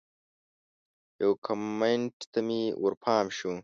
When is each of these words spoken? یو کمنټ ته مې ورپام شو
یو 1.21 1.31
کمنټ 1.45 2.15
ته 2.31 2.39
مې 2.47 2.61
ورپام 2.83 3.25
شو 3.37 3.51